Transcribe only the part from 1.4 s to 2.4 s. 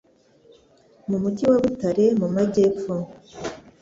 wa Butare mu